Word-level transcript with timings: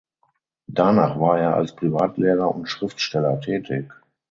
Danach 0.65 1.19
war 1.19 1.39
er 1.39 1.53
als 1.55 1.75
Privatlehrer 1.75 2.55
und 2.55 2.65
Schriftsteller 2.65 3.39
tätig. 3.39 3.91